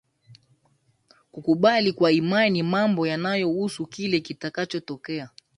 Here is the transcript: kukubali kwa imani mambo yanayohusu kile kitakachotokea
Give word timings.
kukubali 1.31 1.93
kwa 1.93 2.11
imani 2.11 2.63
mambo 2.63 3.07
yanayohusu 3.07 3.85
kile 3.87 4.19
kitakachotokea 4.19 5.29